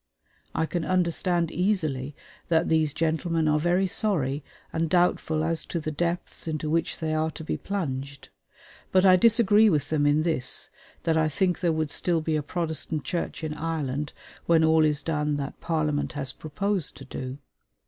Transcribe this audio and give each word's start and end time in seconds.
I 0.55 0.65
can 0.65 0.83
understand 0.83 1.51
easily 1.51 2.15
that 2.47 2.69
these 2.69 2.91
gentlemen 2.91 3.47
are 3.47 3.59
very 3.59 3.85
sorry 3.85 4.43
and 4.73 4.89
doubtful 4.89 5.43
as 5.43 5.63
to 5.65 5.79
the 5.79 5.91
depths 5.91 6.47
into 6.47 6.71
which 6.71 6.97
they 6.97 7.13
are 7.13 7.29
to 7.29 7.43
be 7.43 7.55
plunged; 7.55 8.29
but 8.91 9.05
I 9.05 9.15
disagree 9.15 9.69
with 9.69 9.91
them 9.91 10.07
in 10.07 10.23
this 10.23 10.71
that 11.03 11.17
I 11.17 11.29
think 11.29 11.59
there 11.59 11.71
would 11.71 11.91
still 11.91 12.19
be 12.19 12.35
a 12.35 12.41
Protestant 12.41 13.03
Church 13.03 13.43
in 13.43 13.53
Ireland 13.53 14.11
when 14.47 14.63
all 14.63 14.85
is 14.85 15.03
done 15.03 15.35
that 15.35 15.59
Parliament 15.61 16.13
has 16.13 16.33
proposed 16.33 16.97
to 16.97 17.05
do. 17.05 17.37